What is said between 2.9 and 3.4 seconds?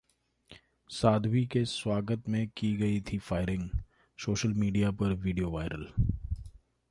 थी